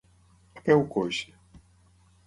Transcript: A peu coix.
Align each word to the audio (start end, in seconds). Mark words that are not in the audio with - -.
A 0.55 0.61
peu 0.69 0.79
coix. 0.95 1.23